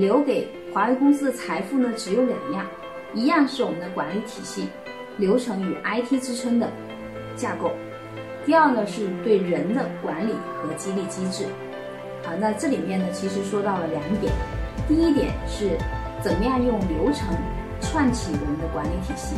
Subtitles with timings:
[0.00, 2.66] 留给华为公司的财富呢，只有两样，
[3.14, 4.68] 一样是我们的管理体系、
[5.18, 6.70] 流程与 IT 支撑的
[7.36, 7.70] 架构；
[8.46, 10.32] 第二呢，是对人的管理
[10.62, 11.44] 和激励机制。
[12.24, 14.32] 啊，那这里面呢，其实说到了两点，
[14.88, 15.70] 第一点是
[16.22, 17.28] 怎么样用流程
[17.80, 19.34] 串起我们的管理体系；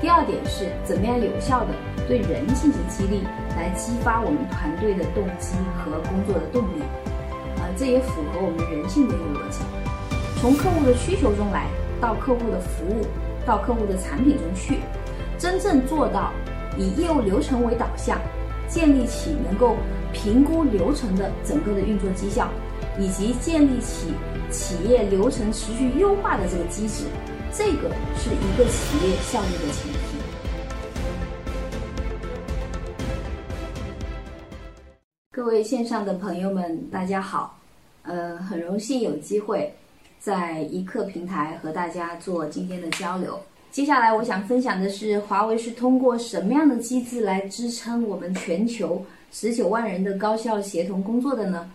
[0.00, 1.74] 第二点是怎么样有效的
[2.06, 3.22] 对人进行激励，
[3.56, 6.82] 来激发我们团队的动机和工作的动力。
[7.58, 9.60] 啊这也符合我们人性的一个逻辑，
[10.40, 11.66] 从客户的需求中来，
[12.00, 13.04] 到客户的服务，
[13.44, 14.78] 到客户的产品中去，
[15.38, 16.32] 真正做到
[16.78, 18.18] 以业务流程为导向，
[18.66, 19.76] 建立起能够
[20.14, 22.48] 评估流程的整个的运作绩效，
[22.98, 24.14] 以及建立起
[24.50, 27.04] 企业流程持续优化的这个机制，
[27.52, 29.98] 这个是一个企业效率的前提。
[35.32, 37.58] 各位线上的朋友们，大家好。
[38.02, 39.70] 呃，很荣幸有机会
[40.20, 43.40] 在一刻平台和大家做今天的交流。
[43.70, 51.70] 接下来我想分享的是，华为是通过什么样的机制来支撑我们全球十九万人的高效协同工作的呢？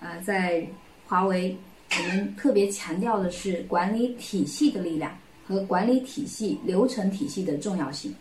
[0.00, 0.64] 啊，在
[1.08, 1.56] 华为，
[1.98, 5.10] 我们特别强调的是管理体系的力量
[5.44, 8.14] 和管理体系流程体系的重要性。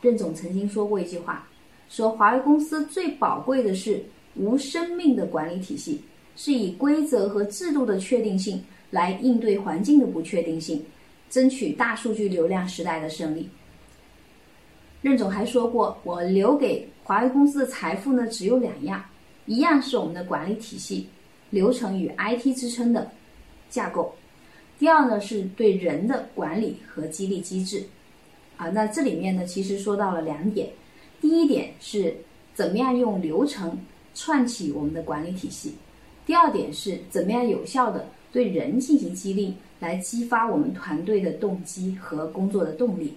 [0.00, 1.46] 任总曾经说过一句话，
[1.88, 4.02] 说华为公司最宝贵的是
[4.34, 6.02] 无生命的管理体系。
[6.36, 10.84] 是以规则和制度的确定性来应对环境的不确定性，
[11.28, 13.48] 争取大数据流量时代的胜利。
[15.02, 19.02] 任总还说过，我留给华为公司的财富呢，只有两样，
[19.46, 21.08] 一样是我们的管理体系、
[21.48, 23.10] 流程与 IT 支撑的
[23.70, 24.14] 架构；
[24.78, 27.82] 第二呢，是对人的管理和激励机制。
[28.56, 30.68] 啊，那这里面呢，其实说到了两点，
[31.18, 32.14] 第一点是
[32.52, 33.78] 怎么样用流程
[34.14, 35.74] 串起我们的管理体系。
[36.26, 43.14] 第二点是怎么样有效的对人进行激励，来激发我们团队的动机和工作的动力，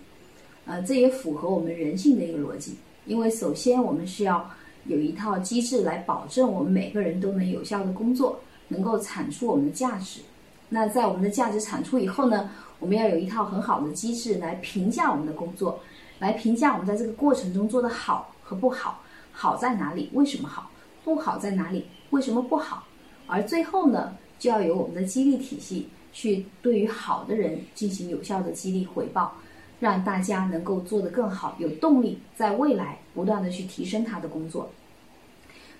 [0.65, 2.75] 呃，这也符合我们人性的一个逻辑。
[3.05, 4.49] 因为首先我们是要
[4.85, 10.21] 有一套机制来保证我们每个人都能有效的工作，能够产出我们的价值。
[10.69, 12.49] 那在我们的价值产出以后呢，
[12.79, 15.79] 我们要有一套很好的机制来评价我们的工作，
[16.17, 20.09] 来评价我们在这个过程中做的好和不好，好在哪里？
[20.13, 20.71] 为什么好？
[21.03, 21.85] 不好在哪里？
[22.09, 22.85] 为什么不好？
[23.27, 29.33] 而最后呢，就要有我们的激励体系去对于好的人进行有效的激励回报，
[29.79, 34.69] 让大家能够做得更好，有动力在未来不断的去提升他的工作。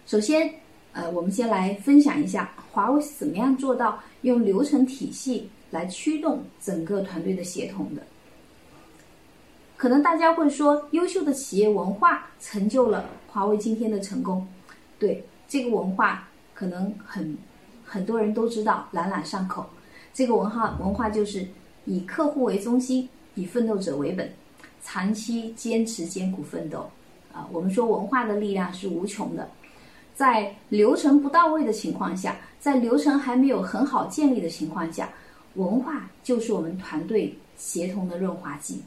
[0.06, 0.50] 首先，
[0.94, 8.02] 呃，我们先来分享一下华为是怎么样做到用流程体系来驱动整个团队的协同的。
[9.76, 14.48] 可能大家会说，优秀的企业文化成就了华为今天的成功。
[14.98, 16.30] 对这个文化。
[16.56, 17.36] 可能很
[17.94, 19.64] 很多人都知道，朗朗上口。
[20.16, 21.46] 这个文化文化就是
[21.86, 24.28] 以客户为中心，以奋斗者为本，
[24.82, 26.90] 长期坚持艰苦奋斗。
[27.32, 29.48] 啊，我们说文化的力量是无穷的。
[30.16, 35.08] 在流程不到位的情况下，在流程还没有很好建立的情况下，
[35.54, 38.82] 文化就是我们团队协同的润滑剂。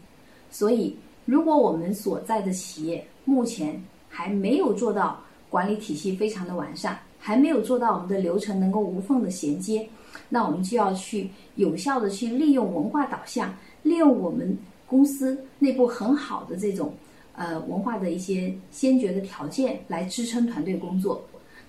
[0.51, 9.89] 所以，如果我们所在的企业目前还没有做到管理体系非常的完善，还没有做到我们的流程能够无缝的衔接，
[10.29, 14.57] 那我们就要去有效的去利用文化导向，利用我们
[14.87, 16.95] 公司内部很好的这种
[17.35, 21.21] 呃文化的一些先决的条件来支撑团队工作。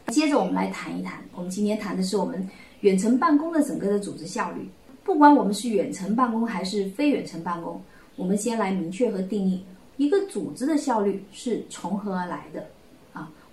[0.10, 2.48] 接着我们来谈一谈，我们今天谈的是我们
[2.82, 4.70] 远程办公的整个的组织效率。
[5.04, 7.82] 不管我们是远程办公还是非远程办公，
[8.16, 9.64] 我们先来明确和定义
[9.98, 12.64] 一个组织的效率是从何而来的。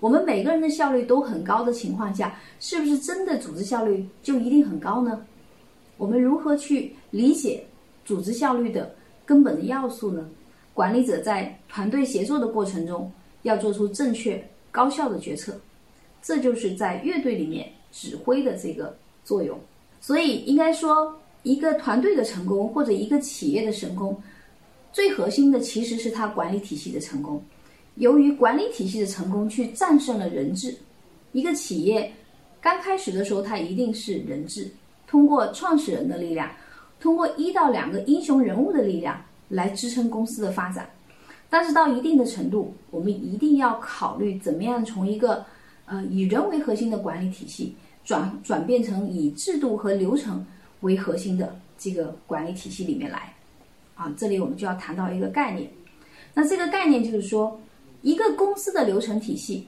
[0.04, 5.24] 我们每个人的效率都很高的情况下，是不是真的组织效率就一定很高呢？
[5.96, 7.64] 我们如何去理解
[8.04, 8.94] 组织效率的
[9.24, 10.28] 根本的要素呢？
[10.74, 13.10] 管理者在团队协作的过程中
[13.44, 15.58] 要做出正确高效的决策，
[16.20, 18.94] 这就是在乐队里面指挥的这个
[19.24, 19.58] 作用。
[20.02, 24.14] 所以应该说，一个团队的成功或者一个企业的成功，
[24.92, 27.42] 最核心的其实是它管理体系的成功。
[27.96, 30.74] 由于管理体系的成功，去战胜了人治。
[31.32, 32.12] 一个企业
[32.60, 34.68] 刚开始的时候，它一定是人治，
[35.06, 36.50] 通过创始人的力量，
[36.98, 40.88] 通过一到两个英雄人物的力量来支撑公司的发展。
[41.48, 45.44] 但是到一定的程度，我们一定要考虑怎么样从一个
[45.86, 50.44] 呃以人为核心的管理体系，转转变成以制度和流程
[50.80, 53.32] 为核心的这个管理体系里面来。
[53.94, 55.70] 啊，这里我们就要谈到一个概念。
[56.32, 57.56] 那这个概念就是说。
[58.04, 59.66] 一个公司的流程体系，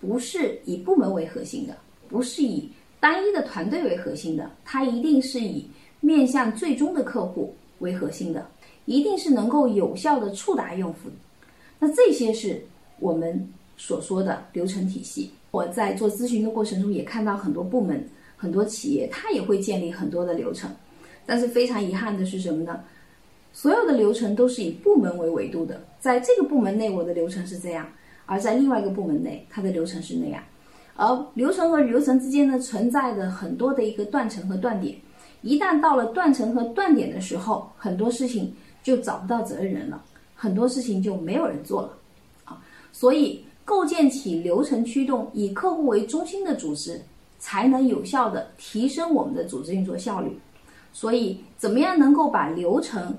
[0.00, 1.76] 不是以部门为核心的，
[2.08, 5.68] 不是以单一的团队为核心的，它一定是以
[5.98, 8.46] 面向最终的客户为核心的，
[8.84, 11.10] 一定是能够有效的触达用户。
[11.80, 12.64] 那这些是
[13.00, 15.32] 我们所说的流程体系。
[15.50, 20.70] 我在做咨询的过程中，也看到很多部门、很多企业，它也会建立很多的流程。
[21.26, 22.84] 但是非常遗憾的是什么呢？
[23.54, 27.86] 所有的流程都是以部门为维度的，在这个部门内，我的流程是这样；
[28.26, 30.42] 而在另外一个部门内，它的流程是那样。
[30.96, 34.96] 而流程和流程之间呢，存在着很多的一个断层和断点。
[35.42, 38.52] 一旦到了断层和断点的时候，很多事情
[38.82, 40.02] 就找不到责任人了，
[40.34, 41.96] 很多事情就没有人做了
[42.44, 42.60] 啊。
[42.90, 47.00] 所以，构建起流程驱动、以客户为中心的组织，
[47.38, 50.36] 才能有效的提升我们的组织运作效率。
[50.92, 53.14] 所以，怎么样能够把流程？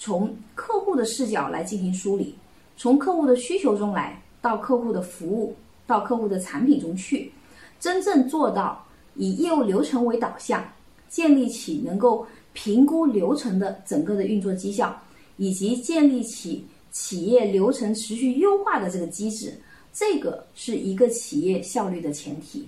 [0.00, 2.34] 从客户的视角来进行梳理，
[2.74, 5.54] 从客户的需求中来到客户的服务，
[5.86, 7.30] 到客户的产品中去，
[7.78, 8.82] 真正做到
[9.14, 10.64] 以业务流程为导向，
[11.10, 14.98] 建立起能够评估流程的整个的运作绩效，
[15.36, 19.52] 以及建立起企业流程持续优化的这个机制，
[19.92, 22.66] 这个是一个企业效率的前提。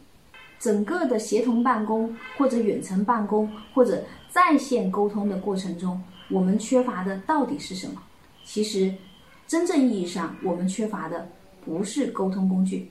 [0.61, 5.99] 整个的协同办公或者远程办公或者在线沟通的过程中。
[6.31, 8.03] 我们缺乏的到底是什么？
[8.45, 8.93] 其实，
[9.47, 11.29] 真正意义上，我们缺乏的
[11.65, 12.91] 不是沟通工具，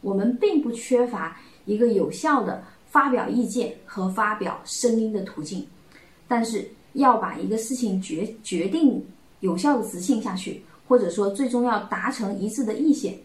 [0.00, 5.66] 我们并不缺乏一个有效的发表意见和发表声音的途径。
[6.28, 9.04] 但是，要把一个事情决决定
[9.40, 13.18] 有效的执行下去，或者说最终要达成一致的意见，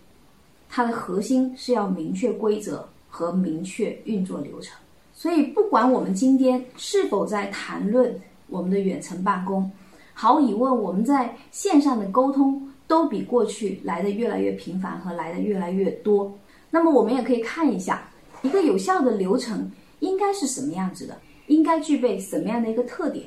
[0.67, 4.75] 它的核心是要明确规则和明确运作流程。
[5.13, 8.19] 所以，不管我们今天是否在谈论。
[8.49, 9.69] 我们的远程办公，
[10.13, 16.33] 毫无疑问，我们在线上的沟通都比过去来的越来越频繁和来的越来越多。
[16.69, 18.09] 那么，我们也可以看一下
[18.41, 21.17] 一个有效的流程应该是什么样子的，
[21.47, 23.25] 应该具备什么样的一个特点。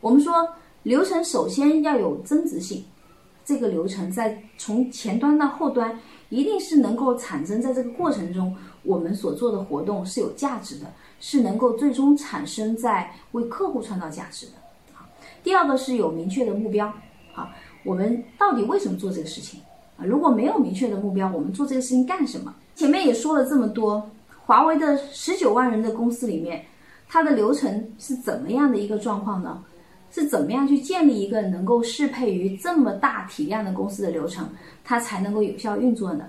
[0.00, 0.48] 我们说，
[0.82, 2.84] 流程首先要有增值性，
[3.44, 5.98] 这个流程在从前端到后端，
[6.28, 8.54] 一定是能够产生在这个过程中，
[8.84, 10.86] 我们所做的活动是有价值的。
[11.20, 14.52] 是能够最终产生在为客户创造价值的。
[14.92, 15.06] 好，
[15.42, 16.92] 第二个是有明确的目标。
[17.32, 17.48] 好，
[17.82, 19.58] 我们到底为什么做这个事情
[19.96, 20.04] 啊？
[20.04, 22.54] 如果没有明确的目标，我们做这个事情干什么？
[22.74, 24.06] 前面也说了这么多，
[24.44, 26.62] 华为的十九万人的公司里面，
[27.08, 29.64] 它的流程是怎么样的一个状况呢？
[30.10, 34.46] 是怎么样去建立一个能够适配于这么大体量的公司的流程，
[34.84, 36.28] 它才能够有效运作呢？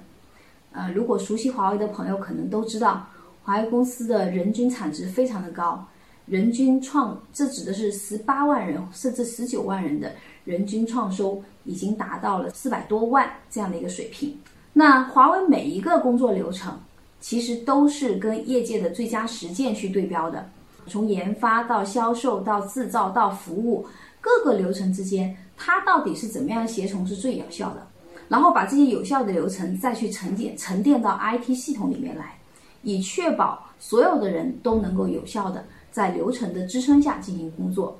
[0.76, 3.08] 呃，如果熟悉华为的朋友可能都知道。
[3.48, 5.86] 华为公司的人均产值非常的高，
[6.26, 10.12] 人均创，这指的是十八万人甚至十九万人的
[10.46, 14.36] 人均创收已经达到了四百多万这样的一个水平。
[14.74, 16.76] 那华为每一个工作流程
[17.22, 20.50] 其实都是跟业界的最佳实践去对标的，
[20.88, 23.86] 从研发到销售到制造到服务
[24.20, 27.86] 各个流程之间，它到底是怎么样协同是最有效的？
[28.28, 32.38] 然后把这些有效的流程再去沉淀沉淀到 IT 系统里面来。
[32.84, 37.98] 以确保所有的人都能够有效的在流程的支撑下进行工作，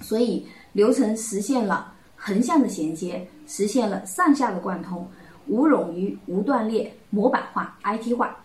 [0.00, 5.04] 所以流程实现了横向的衔接，实现了上下的贯通，
[5.48, 8.36] 无冗余、无断裂、模板化、IT 化。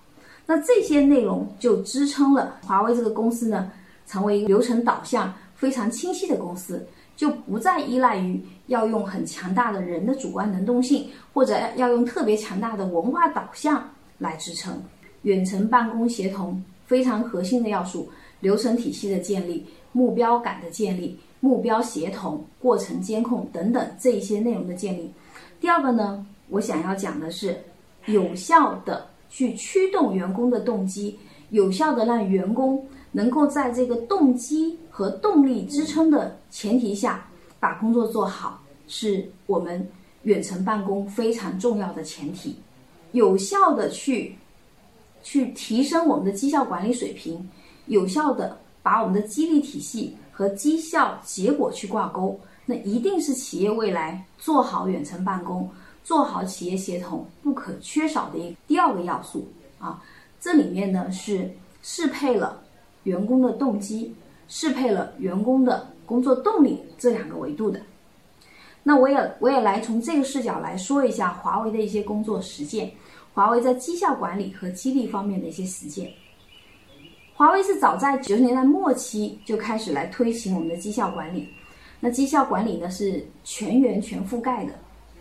[0.48, 3.72] 那这些内容就支撑了华为这个公司呢，
[4.08, 6.84] 成为一个流程导向非常清晰的公司，
[7.20, 13.84] 就不再依赖于要用很强大的人的主观能动性，或者要用特别强大的文化导向
[14.18, 14.82] 来支撑。
[15.24, 18.10] 远程办公协同非常核心的要素，
[18.40, 25.12] 流程体系的建立、目标感的建立、目标协同、过程监控等等这一些内容的建立。
[25.60, 27.58] 第二个呢，我想要讲的是，
[28.06, 37.26] 有效的去驱动员工的动机，有效的让员工能够在这个动机和动力支撑的前提下，
[37.58, 39.90] 把工作做好，是我们
[40.24, 42.58] 远程办公非常重要的前提。
[43.14, 44.36] 有效的去。
[45.22, 47.48] 去提升我们的绩效管理水平，
[47.88, 55.70] 有效的把我们的激励体系和绩效结果去挂钩，那一定是企业未来做好远程办公、
[56.06, 59.46] 做好企业协同不可缺少的一第二个要素
[59.78, 60.02] 啊。
[60.40, 61.52] 这里面呢是
[61.82, 62.62] 适配了
[63.04, 64.16] 员工的动机，
[64.50, 67.80] 适配了员工的工作动力这两个维度的。
[68.84, 72.92] 那我也我也来从这个视角来说一下华为的一些工作实践。
[73.34, 76.12] 华为在绩效管理和激励方面的一些实践。
[77.36, 81.48] 华为是早在九十年代末期就开始来推行我们的绩效管理。
[82.02, 84.74] 那绩效管理呢是全员全覆盖的。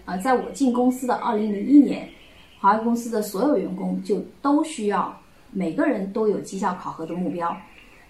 [0.05, 2.09] 啊，在我进公司的二零零一年，
[2.59, 5.15] 华为公司的所有员工就都需要
[5.53, 7.55] 每个人都有绩效考核的目标，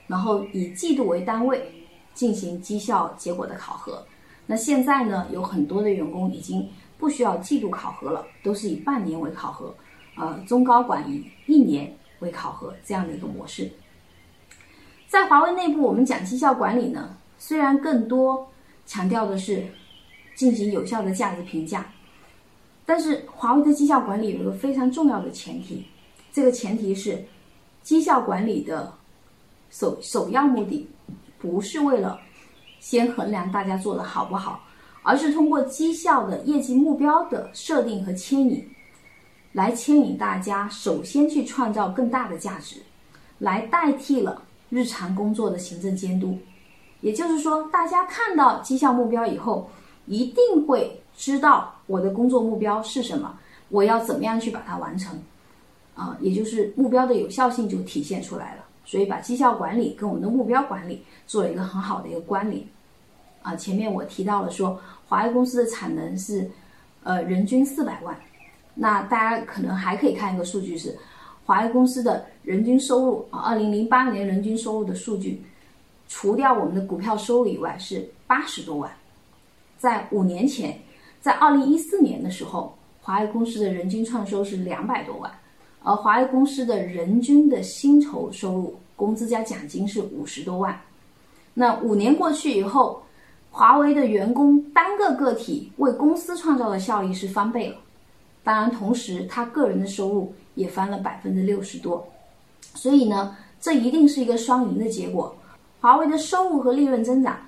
[0.08, 1.70] 然后以季度为单位
[2.14, 4.04] 进行绩效结果的考核。
[4.46, 9.72] 那现在呢，有很多的员工已经不需要季度考核了，都是以半年为考核，
[10.16, 13.70] 呃，中高管以一年为考核这样的一个模式。
[15.06, 18.50] 在华为内部，我们讲绩效管理呢，虽然更多
[18.84, 19.66] 强调的是
[20.34, 21.92] 进行有效的价值评价，
[22.84, 25.86] 但是华为的绩效管理有一个非常重要的前提，
[26.32, 27.24] 这个前提是
[27.82, 28.92] 绩效管理的
[29.70, 30.88] 首首要目的
[31.38, 32.18] 不是为了
[32.80, 34.60] 先衡量大家做的好不好，
[35.02, 38.68] 而是通过绩效的业绩目标的设定和牵引，
[39.52, 42.76] 来牵引大家首先去创造更大的价值，
[43.38, 44.42] 来代替了。
[44.70, 46.36] 日常工作的行政监督，
[47.00, 49.70] 也就是说，大家看到绩效目标以后，
[50.04, 53.34] 一定会知道我的工作目标是什么，
[53.70, 55.18] 我要怎么样去把它完成，
[55.94, 58.64] 啊，也就是目标的有效性就体现出来了。
[58.88, 62.64] 所以，把绩效管理跟我们的目标管理做了一个很好的一个关联。
[63.42, 66.50] 啊，前面我提到了说，华为公司的产能是，
[67.02, 68.18] 呃，人均四百万，
[68.74, 70.96] 那大家可能还可以看一个数据是。
[71.44, 75.42] 华为公司的人均收入啊，二零零八年人均收入的数据，
[76.08, 78.90] 除掉我们的股票收入以外是八十多万。
[79.76, 80.78] 在五年前，
[81.20, 85.30] 在二零一四年的时候，华为公司的人均创收是两百多万，
[85.88, 90.78] 而华为公司的人均的薪酬收入，工资加奖金是五十多万。
[91.54, 93.02] 那五年过去以后，
[93.50, 97.76] 华为的员工单个个体为公司创造的效益是翻倍了。
[98.44, 100.32] 当然，同时他个人的收入。
[100.58, 102.04] 也翻了百分之六十多，
[102.74, 105.32] 所以呢，这一定是一个双赢的结果。
[105.80, 107.38] 华为的收入和利润增长，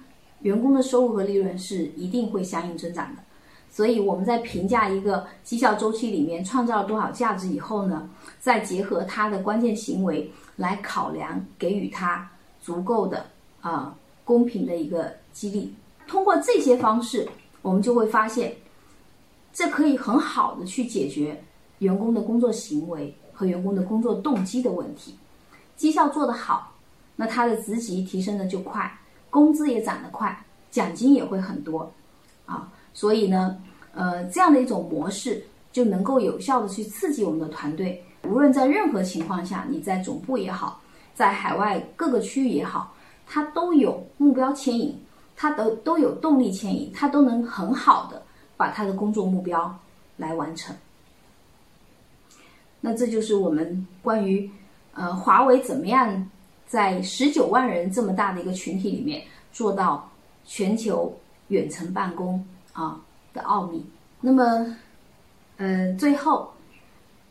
[0.43, 3.23] 员工的收入和利润是一定会相应增长的。
[3.71, 8.11] 所以我们在评价一个绩效周期里面创造了多少价值以后呢，
[8.41, 12.29] 再结合他的关键行为来考量，给予他
[12.61, 13.27] 足够的
[13.61, 15.73] 啊公平的一个激励。
[16.07, 17.29] 通过这些方式，
[17.63, 18.57] 我们就会发现，
[19.53, 21.43] 这可以很好的去解决。
[21.79, 25.15] 员工的工作行为和员工的工作动机的问题，
[25.77, 26.75] 绩效做得好，
[27.17, 28.99] 那他的职级提升的就快，
[29.31, 31.91] 工资也涨得快，奖金也会很多，
[32.45, 33.57] 啊，所以呢，
[33.95, 35.43] 呃，这样的一种模式
[35.73, 40.81] 就能够有效的去刺激我们的团队，无论在任何情况下，你在总部也好，
[41.15, 42.95] 在海外各个区域也好，
[43.27, 44.99] 它都有目标牵引，
[45.37, 48.23] 它都都有动力牵引，它都能很好的
[48.57, 49.75] 把它的工作目标
[50.17, 50.75] 来完成。
[52.81, 54.51] 那这就是我们关于，
[54.95, 56.29] 呃，华为怎么样
[56.67, 60.11] 在十九万人这么大的一个群体里面做到
[60.45, 61.15] 全球
[61.49, 62.43] 远程办公
[62.73, 63.01] 啊
[63.33, 63.85] 的奥秘。
[64.21, 64.77] 那么，
[65.57, 66.53] 呃，最后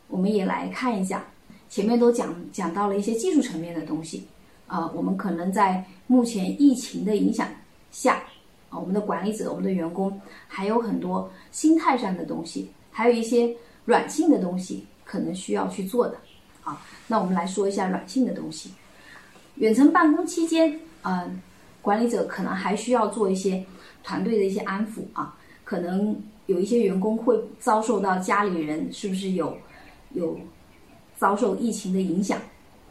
[0.08, 1.24] 我们也来看一下，
[1.68, 4.26] 前面都讲讲到了一些技术层面的东西
[4.66, 7.48] 啊，我们可能在目前疫情的影响
[7.90, 8.22] 下
[8.68, 13.54] 啊，我们的管理者、我们的员工还有很多心态上的东西，还有一些
[13.84, 14.84] 软性的东西。
[15.02, 16.16] 可能需要去做的，
[16.62, 18.70] 啊，那我们来说一下软性的东西。
[19.56, 21.42] 远程办公期间，嗯，
[21.82, 23.64] 管理者可能还需要做一些
[24.02, 29.56] 团队的一些安抚啊，可能有一些员工会遭受到家里人是不是有
[30.12, 30.38] 有
[31.16, 32.38] 遭受疫情的影响，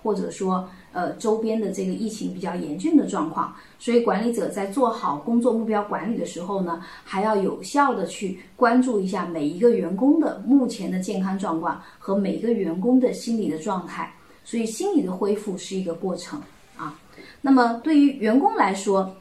[0.04, 0.68] 或者说。
[0.92, 14.12] 呃，周边的这个疫情比较严峻的状况，所以管理者在做好工作目标管理的时候呢，还要有效的去关注一下每一个员工的目前的健康状况和每一个员工的心理的状态。
[14.44, 16.42] 所以心理的恢复是一个过程。
[17.42, 19.16] 那么对于员工来说，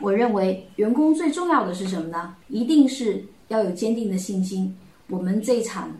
[0.00, 2.36] 我认为员工最重要的是什么呢？
[2.48, 4.76] 一定是要有坚定的信心。
[5.08, 5.90] 我们这场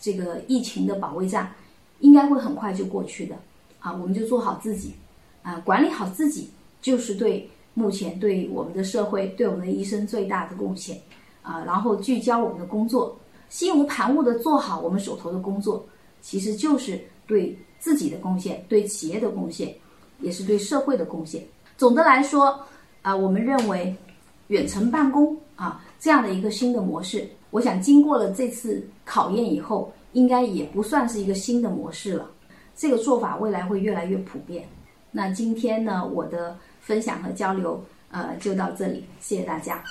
[0.00, 1.52] 这个疫情的保卫战
[2.00, 3.36] 应该会很快就过去的。
[3.80, 4.94] 啊，我们就做好自己，
[5.42, 6.48] 啊，管理好自己，
[6.80, 10.96] 就是对目前对我们的社会、对我们的一生最大的贡献，
[11.42, 15.84] 啊，然后聚焦我们的工作，心无旁骛的做好我们手头的工作，
[16.20, 19.74] 其实就是对自己的贡献，对企业的贡献，
[20.22, 21.42] 也是对社会的贡献。
[21.76, 22.58] 总的来说，
[23.02, 23.94] 啊，我们认为
[24.48, 32.30] 远程办公啊这样的一个新的模式，我想经过了这次考验以后，应该也不算是一个新的模式了。
[32.74, 34.66] 这个做法未来会越来越普遍。
[35.10, 39.82] 那今天呢，我的分享和交流，呃，就到这里，谢谢大家。